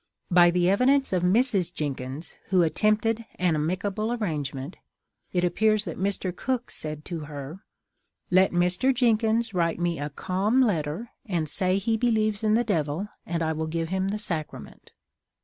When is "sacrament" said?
14.17-14.91